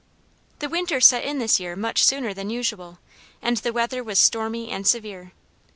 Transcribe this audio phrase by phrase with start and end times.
[0.57, 2.97] "The winter set in this year much sooner than usual,
[3.39, 5.33] and the weather was stormy and severe.